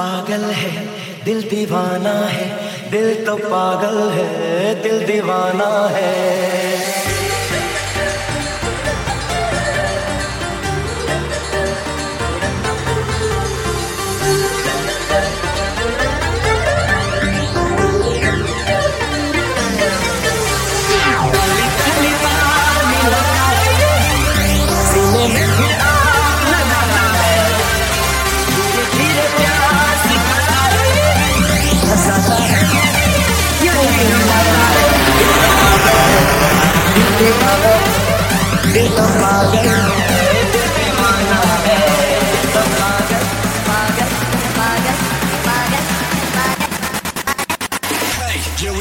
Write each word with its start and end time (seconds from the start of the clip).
पागल 0.00 0.44
है 0.56 0.70
दिल 1.24 1.42
दीवाना 1.42 2.12
है 2.26 2.44
दिल 2.90 3.24
तो 3.26 3.36
पागल 3.36 3.98
है 4.10 4.74
दिल 4.82 5.06
दीवाना 5.06 5.68
है। 5.88 6.79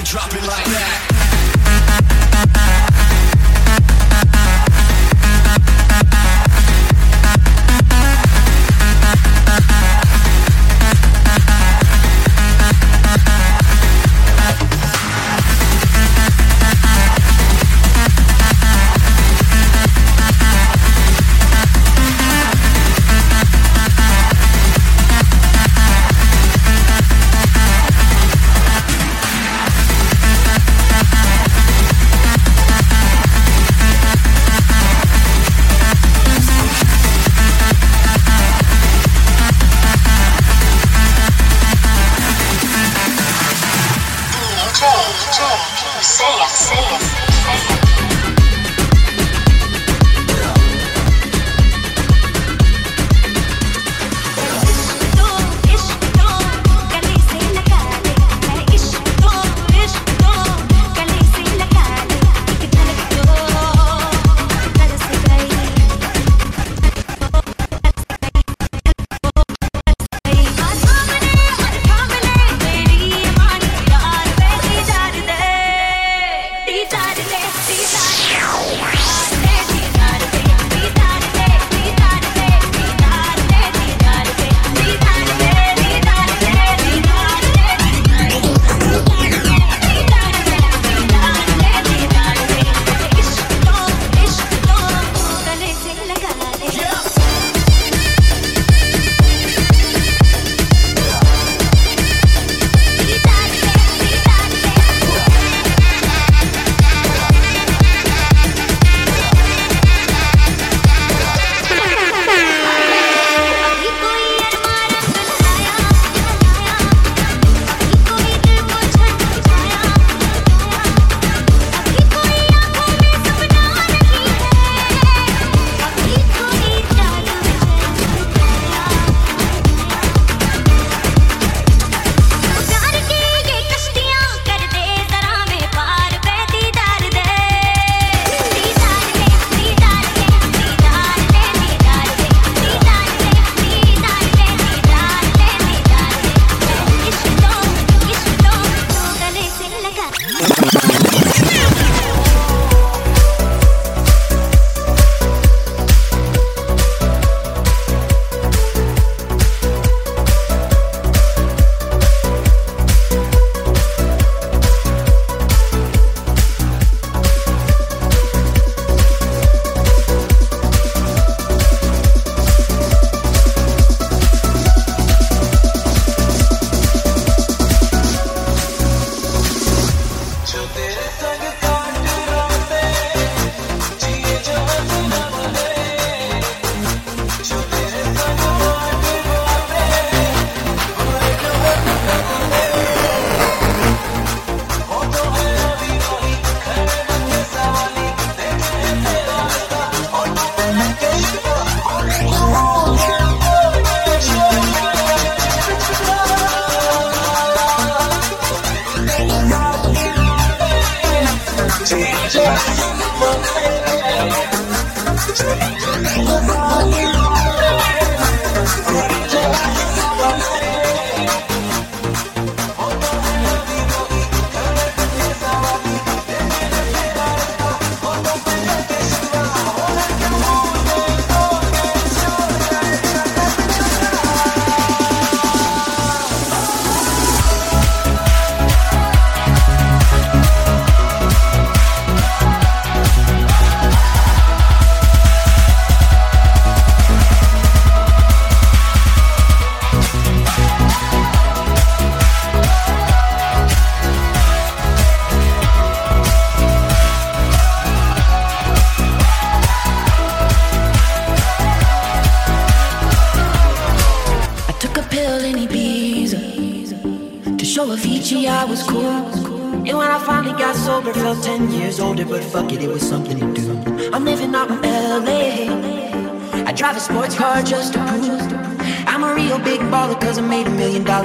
Drop 0.09 0.33
it 0.33 0.41
like 0.41 0.65
that. 0.65 0.88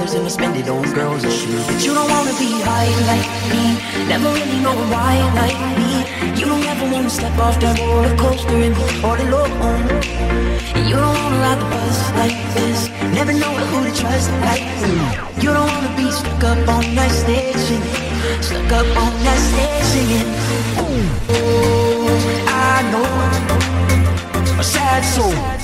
Dollars 0.05 0.13
and 0.13 0.25
I 0.25 0.29
spend 0.29 0.55
it 0.57 0.69
on 0.69 0.83
girls 0.93 1.23
and 1.23 1.33
shoes. 1.33 1.65
But 1.67 1.83
you 1.85 1.93
don't 1.93 2.09
wanna 2.09 2.33
be 2.37 2.51
high 2.61 2.91
like 3.11 3.27
me, 3.51 3.63
never 4.07 4.29
really 4.29 4.59
know 4.61 4.75
why 4.93 5.15
like 5.41 5.59
me. 5.77 6.05
You 6.39 6.45
don't 6.45 6.63
ever 6.63 6.91
wanna 6.93 7.09
step 7.09 7.37
off 7.39 7.59
that 7.59 7.79
roller 7.79 8.15
coaster 8.17 8.57
and 8.67 8.75
be 8.75 8.85
all 9.03 9.17
alone. 9.27 9.51
And 10.75 10.89
you 10.89 10.95
don't 10.95 11.17
wanna 11.21 11.39
ride 11.45 11.59
the 11.59 11.67
bus 11.73 11.97
like 12.21 12.37
this, 12.55 12.89
never 13.13 13.33
know 13.33 13.53
who 13.69 13.77
to 13.85 13.93
trust 14.01 14.29
like 14.49 14.65
me. 14.81 14.93
You 15.41 15.51
don't 15.53 15.69
wanna 15.73 15.93
be 15.95 16.11
stuck 16.11 16.43
up 16.43 16.67
on 16.67 16.83
that 16.95 17.11
stage 17.11 17.57
singing, 17.67 18.41
stuck 18.41 18.71
up 18.79 18.87
on 19.03 19.13
that 19.25 19.39
stage 19.49 19.85
singing. 19.93 20.29
Oh, 20.81 20.97
I 22.47 22.81
know 22.91 23.09
a 24.59 24.63
sad 24.63 25.03
soul 25.03 25.54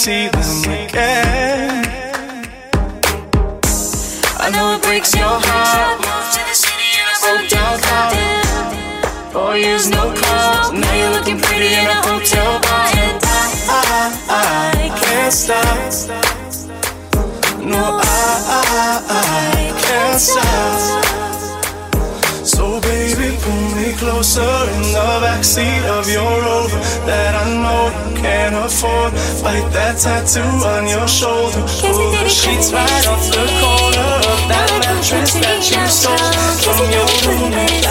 see 0.00 0.28
them 0.28 0.64
again. 0.64 1.84
I 4.40 4.48
know 4.50 4.76
it 4.76 4.82
breaks 4.82 5.14
your 5.14 5.28
heart. 5.28 6.00
Broke 7.20 7.50
down 7.50 7.78
car. 7.80 8.10
Four 9.30 9.58
years, 9.58 9.90
no 9.90 10.04
calls. 10.16 10.72
Now 10.72 10.94
you're 10.94 11.10
looking 11.10 11.38
pretty 11.38 11.74
in 11.74 11.84
a 11.84 12.00
hotel 12.08 12.60
bar. 12.62 12.86
And 12.96 13.20
I, 13.22 13.44
I, 13.68 14.00
I 14.30 15.00
can't 15.02 15.34
stop. 15.34 15.92
No, 17.60 18.00
I, 18.00 18.40
I, 18.56 19.04
I 19.10 19.80
can't 19.82 20.18
stop. 20.18 21.19
So 22.70 22.80
baby, 22.82 23.36
pull 23.42 23.74
me 23.74 23.92
closer 23.98 24.46
in 24.46 24.82
the 24.94 25.08
backseat 25.26 25.82
of 25.98 26.06
your 26.08 26.22
Rover 26.22 26.78
that 27.02 27.34
I 27.34 27.46
know 27.58 27.90
you 27.90 28.22
can't 28.22 28.54
afford. 28.54 29.10
Bite 29.42 29.66
that 29.74 29.98
tattoo 29.98 30.46
on 30.46 30.86
your 30.86 31.08
shoulder. 31.08 31.66
Pull 31.82 32.14
the 32.14 32.28
sheets 32.30 32.70
right 32.70 33.06
off 33.10 33.26
the 33.26 33.42
corner 33.58 34.10
of 34.22 34.40
that 34.46 34.70
mattress 34.86 35.34
that 35.42 35.66
you 35.66 35.82
stole 35.90 36.30
from 36.62 36.86
your 36.94 37.10
roommate 37.26 37.82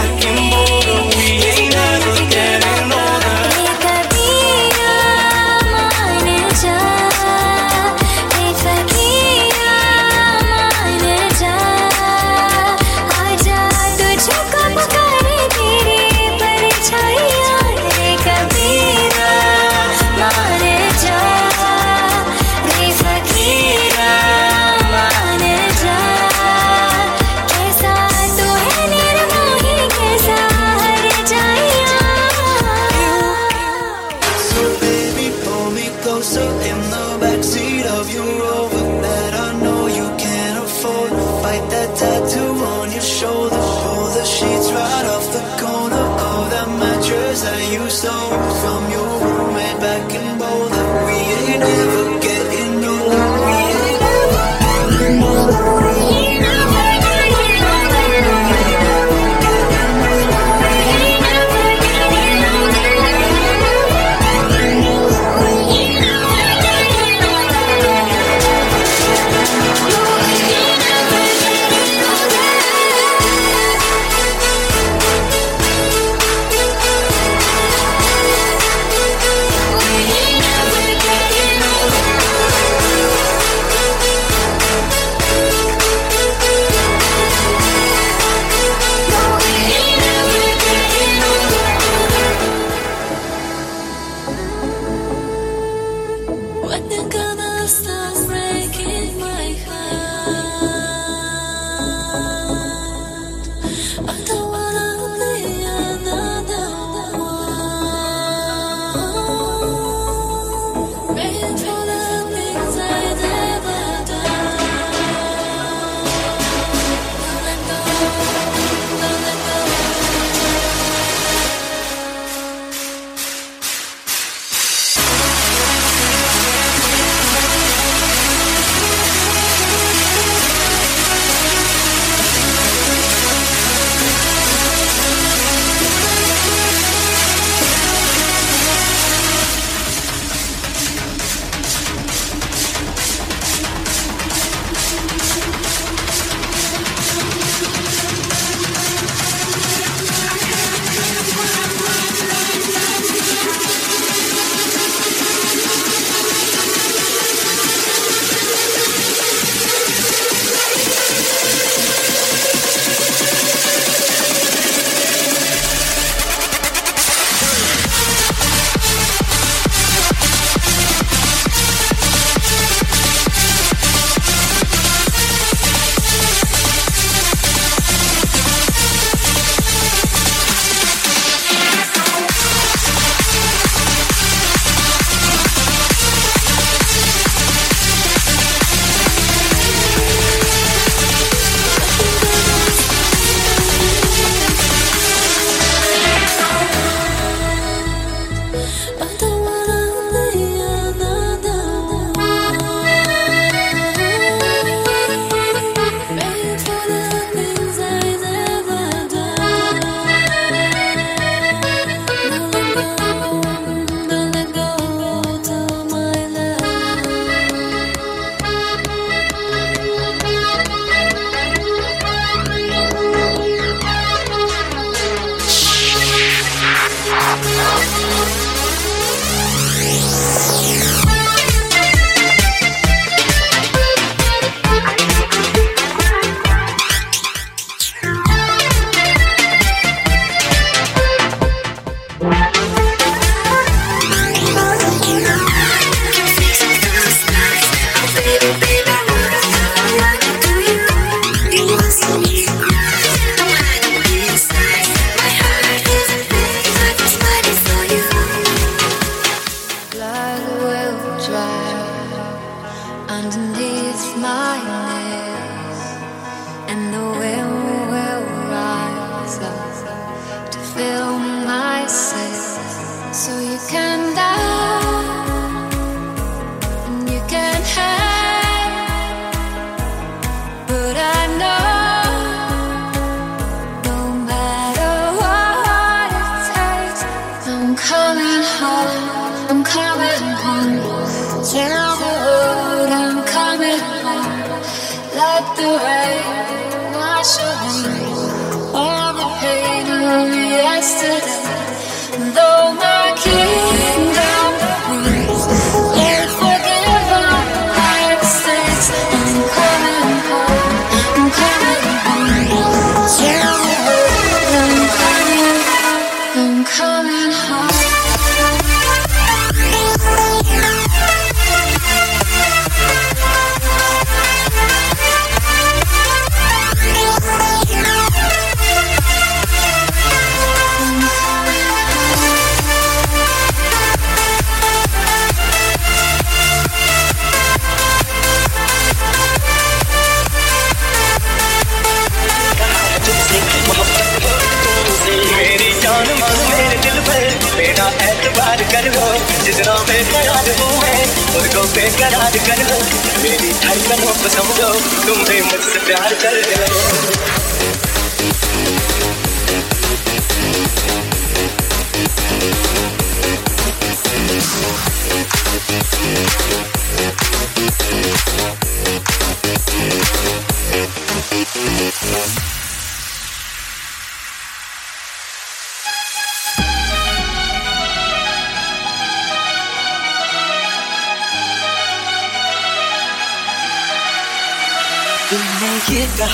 आज़ाद 352.10 352.36
कर। 352.46 352.60
लो 352.70 352.78
मेरी 353.24 353.52
धड़कनों 353.64 354.14
को 354.14 354.30
समझो 354.30 354.70
तुम्हें 355.06 355.42
मुझसे 355.42 355.80
प्यार 355.86 356.14
कर 356.24 356.42
लो 356.62 357.79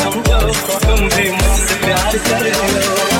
समझो 0.00 0.40
तुम 0.86 1.08
भी 1.16 1.30
मुझसे 1.30 1.80
प्यार 1.84 2.18
कर 2.28 2.50
लो 2.52 3.15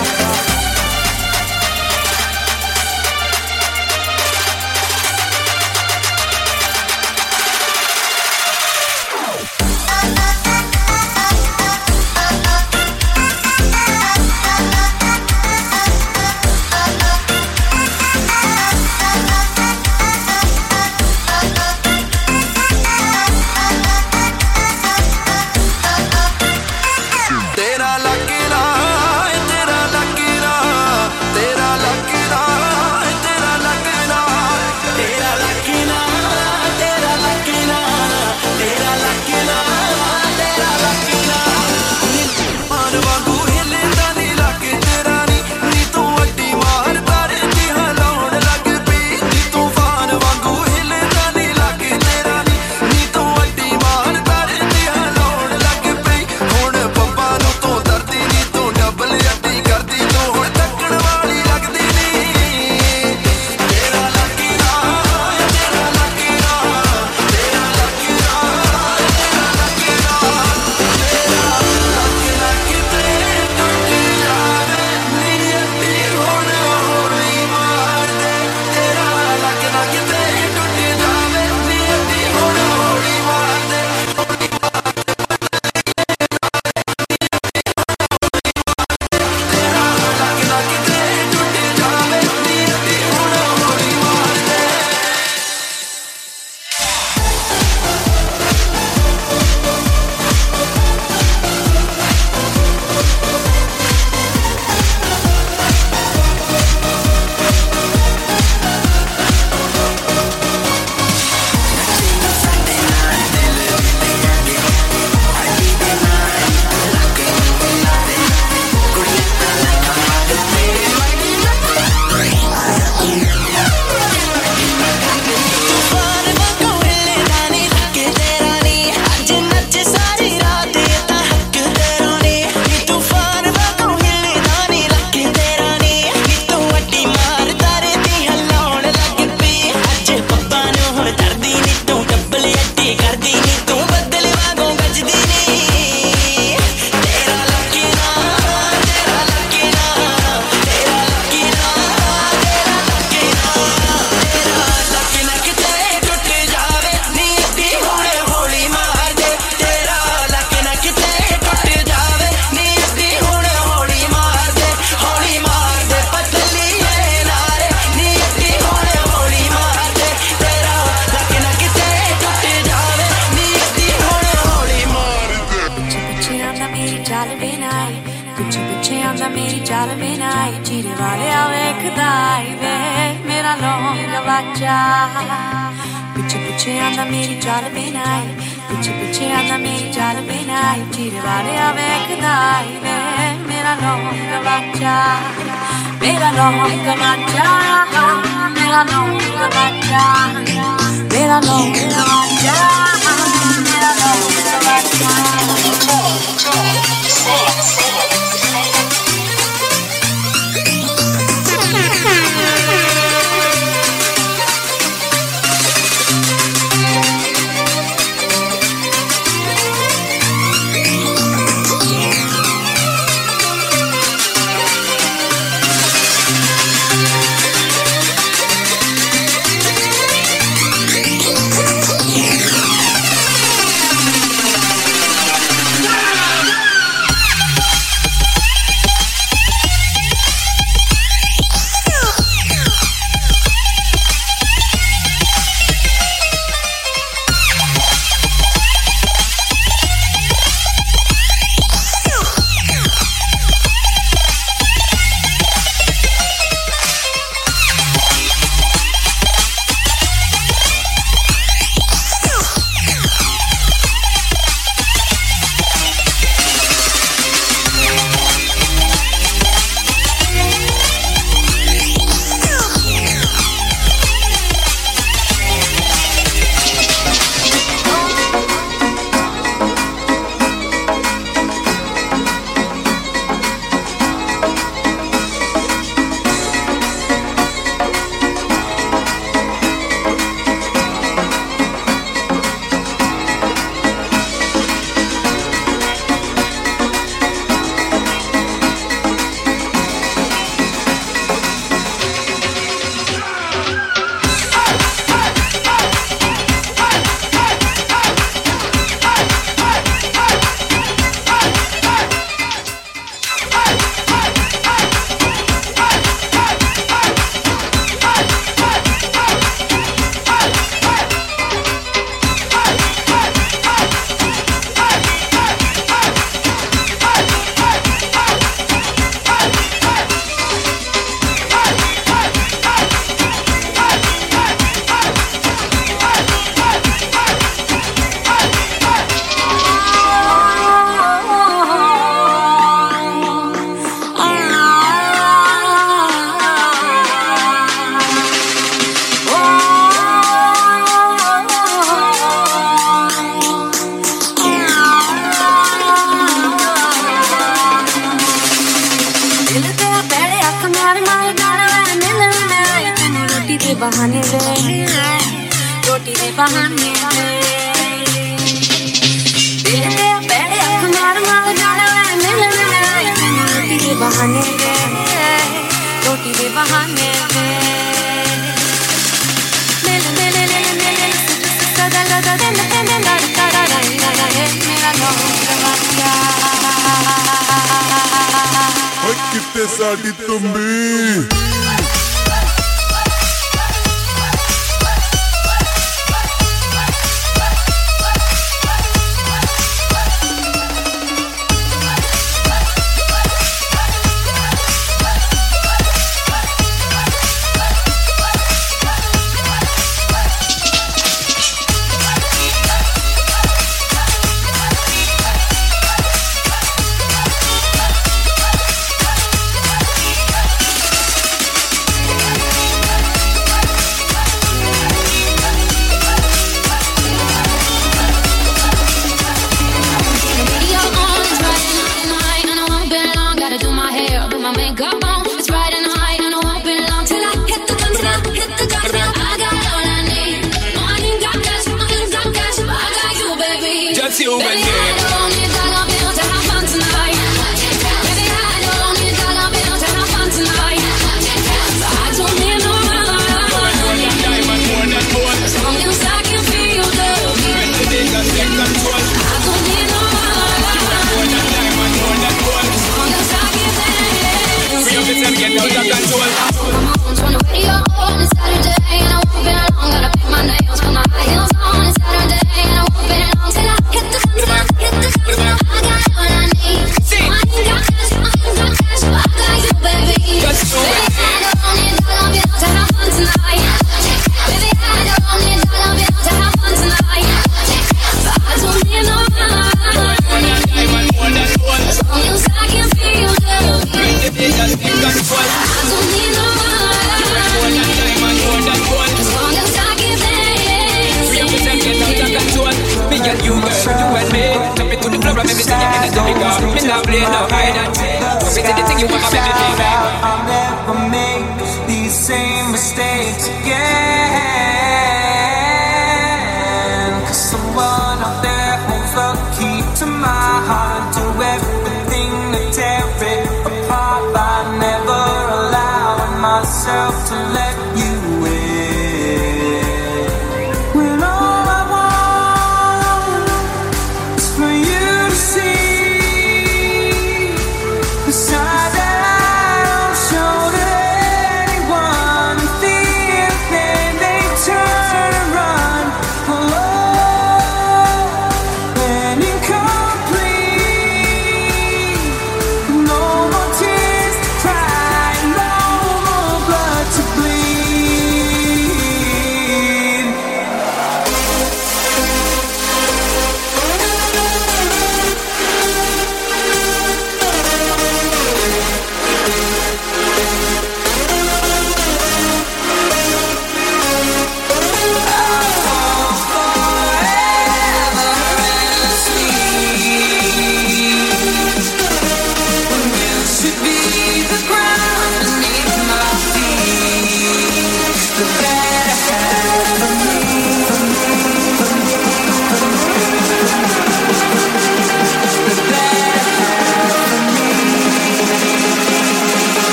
Just 444.07 444.21
you, 444.21 444.39
Baby, 444.39 444.63
baby. 444.63 445.46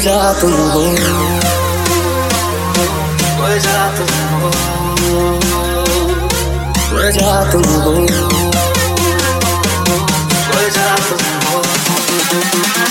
जा 0.00 0.32
तुम 0.40 0.52
हो 0.52 0.82
जा 3.64 3.78
तुम 3.96 4.08
हो 6.90 7.10
जा 7.16 7.32
तुम 7.52 7.64
हो 7.84 7.94
जा 10.76 10.96
तुम 11.06 11.24
हो 11.46 12.83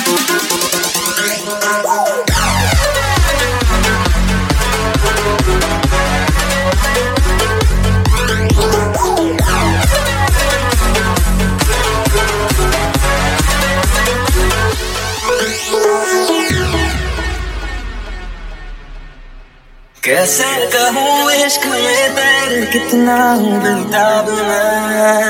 कैसे 20.14 20.48
कहूँ 20.70 21.32
इश्क 21.34 21.66
में 21.66 22.16
तेरे 22.16 22.66
कितना 22.66 23.16
हूँ 23.34 23.54
बेताब 23.62 24.28
मैं। 24.30 25.24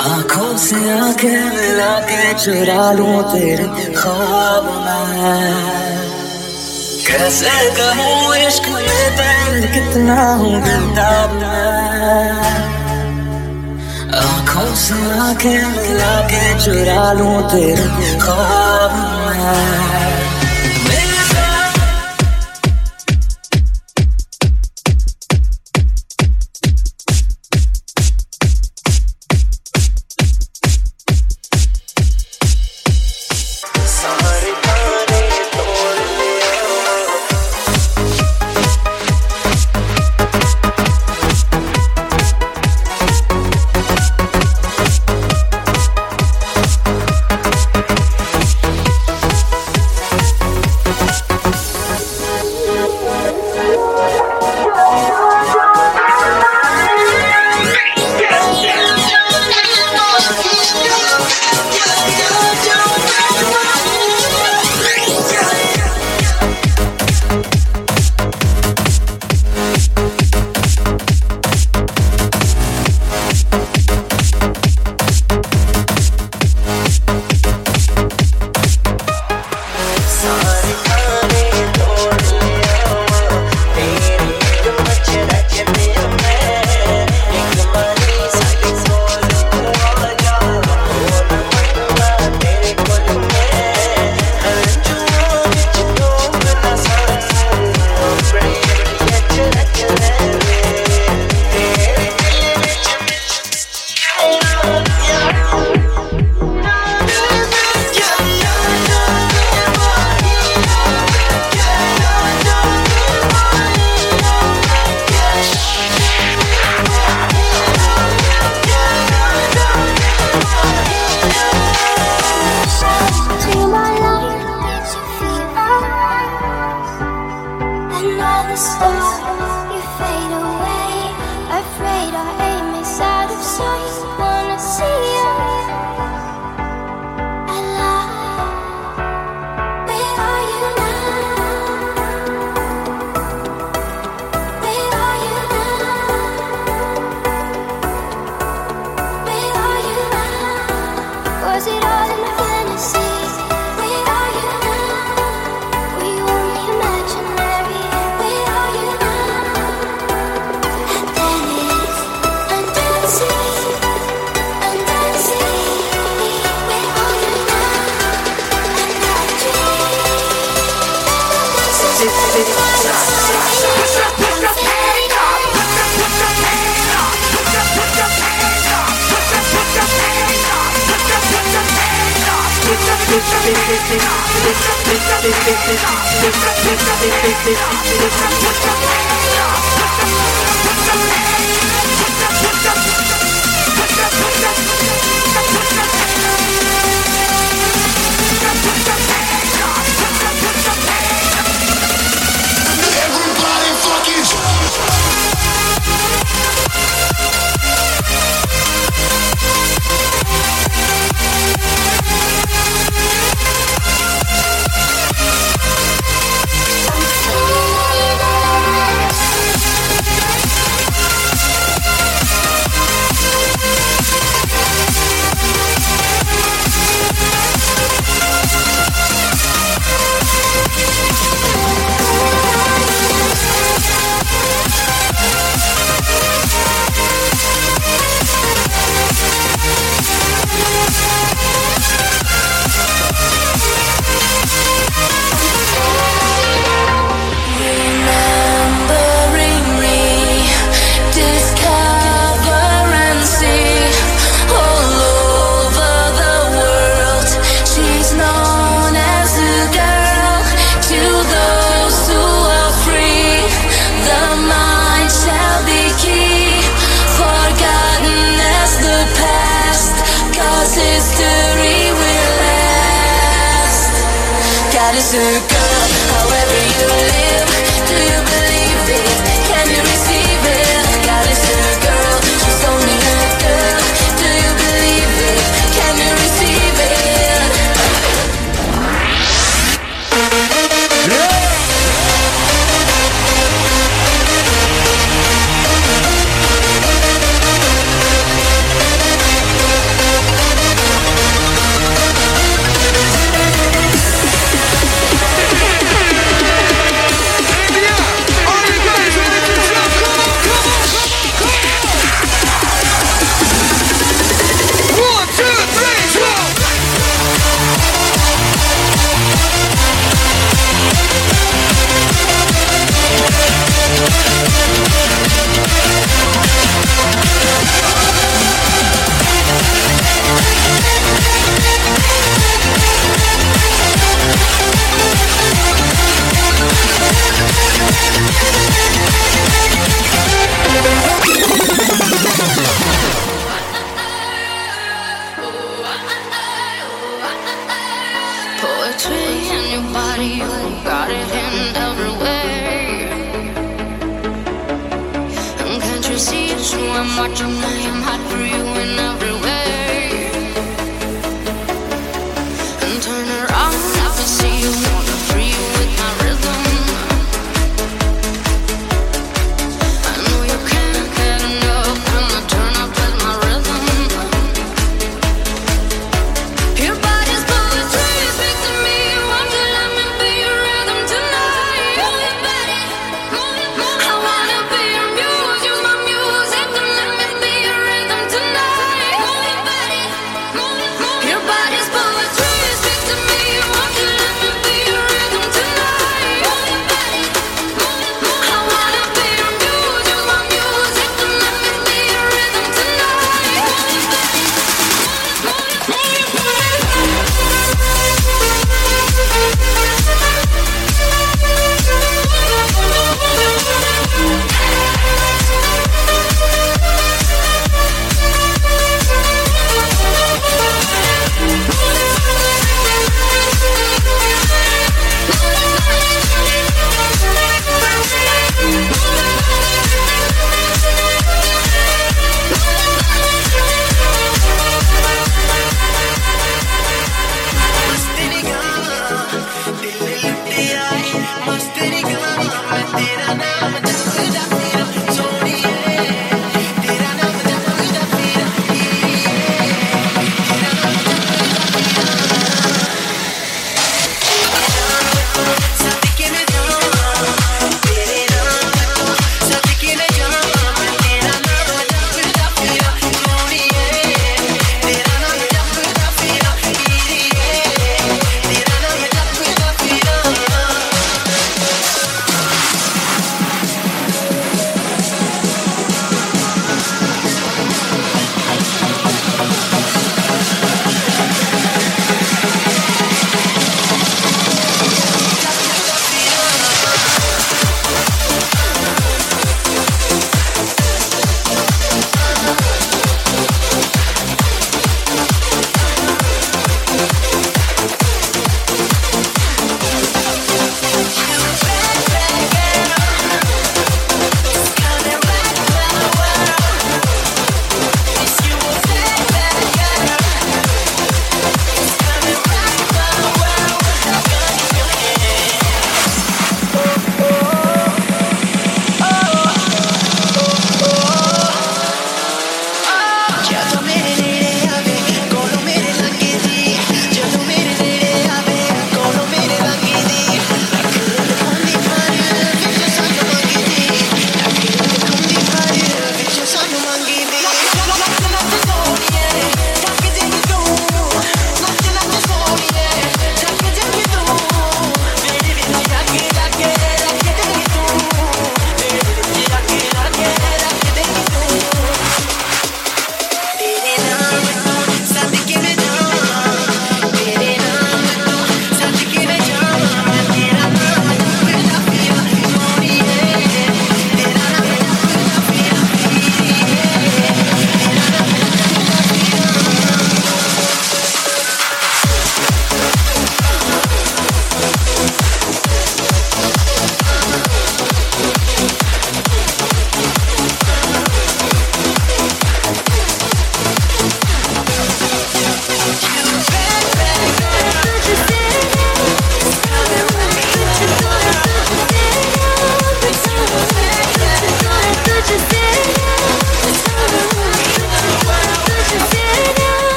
आँखों 0.00 0.56
से 0.56 0.76
आँखें 0.98 1.44
मिला 1.54 1.98
के 2.00 2.34
चुरा 2.44 2.92
लूँ 2.92 3.22
तेरे 3.32 3.66
ख्वाब 3.94 4.68
मैं। 4.84 5.54
कैसे 7.08 7.56
कहूँ 7.80 8.36
इश्क 8.36 8.68
में 8.68 9.10
तेरे 9.18 9.72
कितना 9.74 10.30
हूँ 10.32 10.54
बेताब 10.62 11.34
मैं। 11.42 12.30
आँखों 14.22 14.74
से 14.84 15.00
आँखें 15.18 15.66
मिला 15.66 16.14
के 16.30 16.44
चुरा 16.64 17.12
लूँ 17.12 17.42
तेरे 17.50 18.18
ख्वाब 18.18 18.94
मैं। 19.26 20.23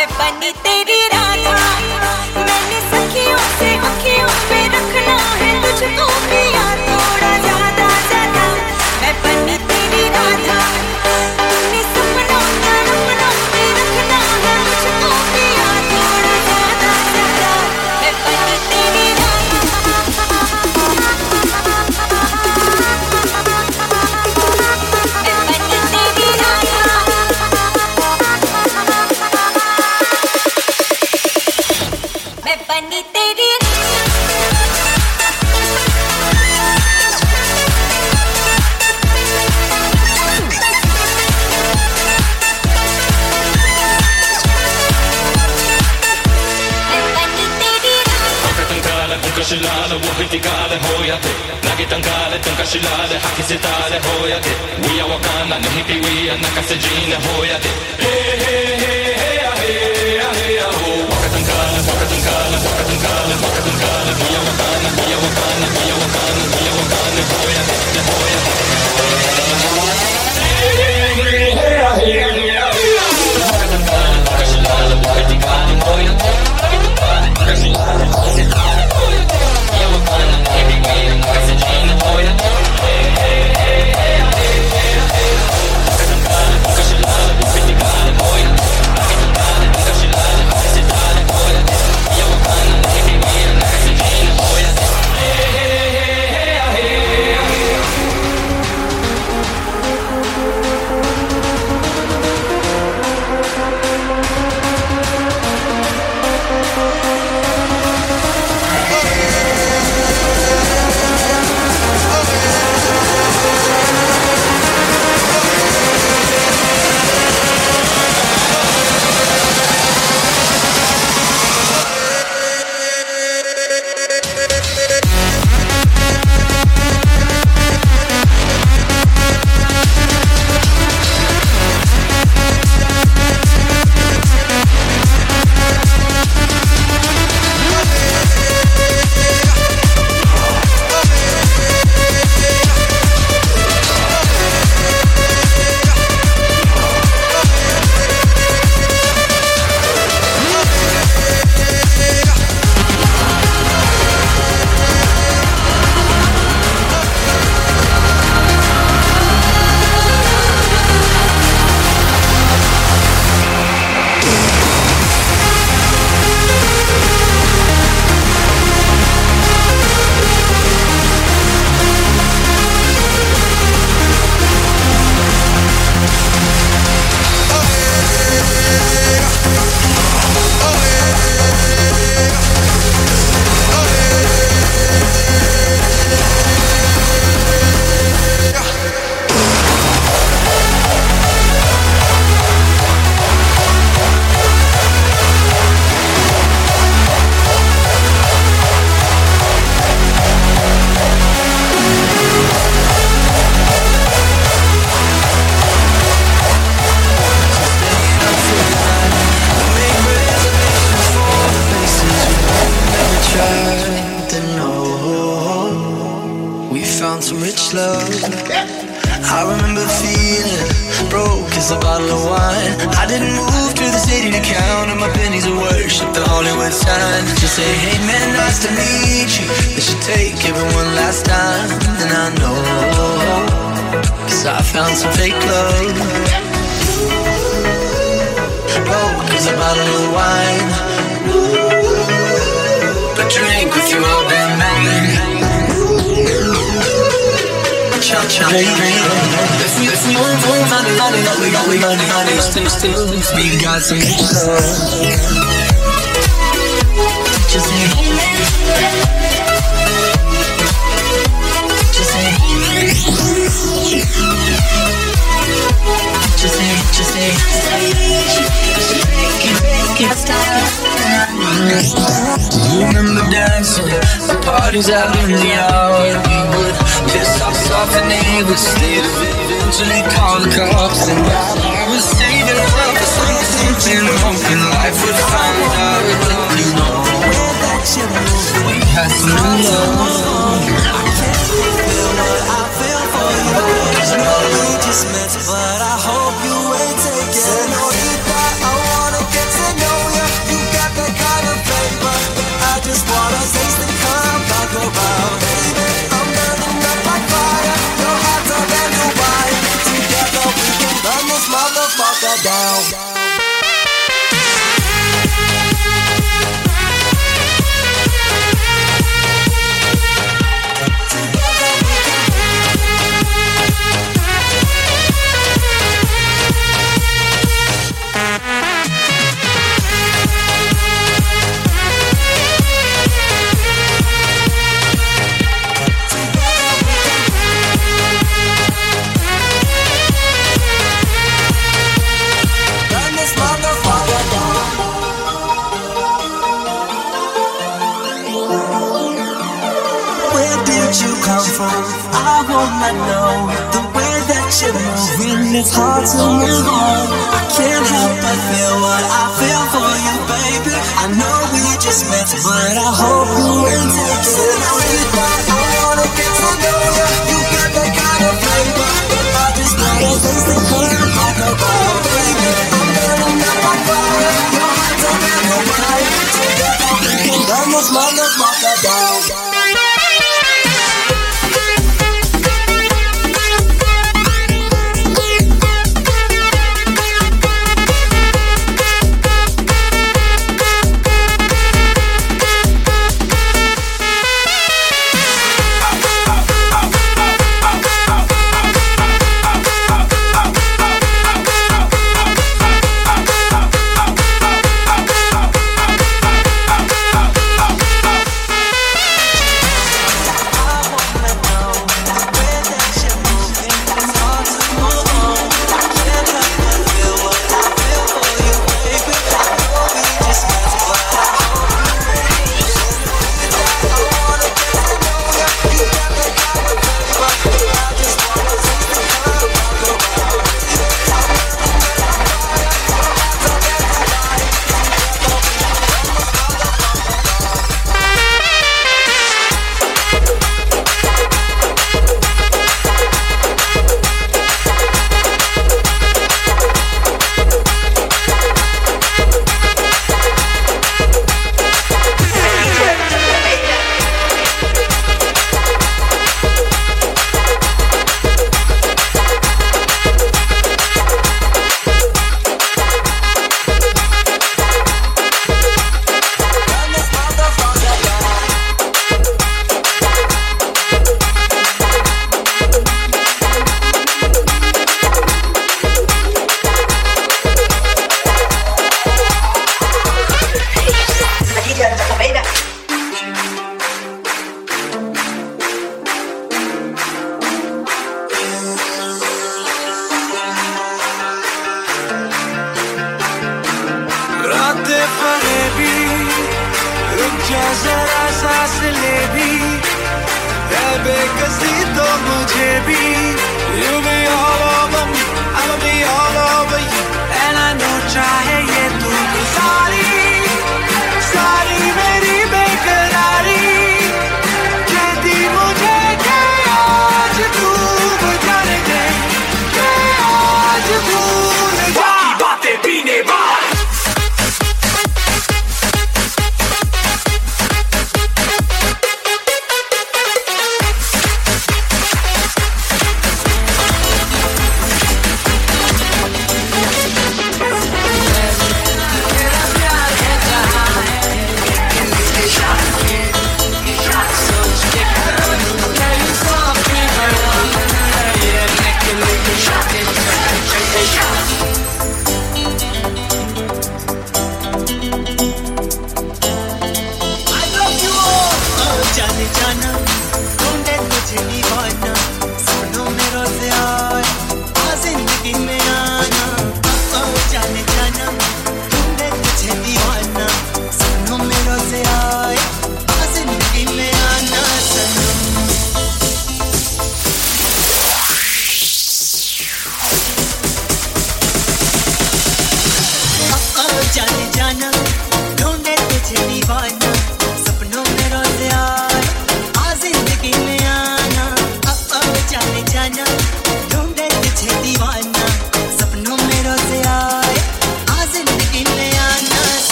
मैं 0.00 0.08
बनी 0.18 0.50
तेरी 0.64 1.19
شلال 52.72 53.20
حكي 53.20 53.42
ستالة 53.42 54.00
هويا 54.10 54.38
دي 54.38 54.50
ويا 54.88 55.04
وكانا 55.04 55.58
نهبي 55.58 56.00
ويا 56.00 56.34
نكسجين 56.36 57.12
هويا 57.26 57.58
دي 57.58 57.68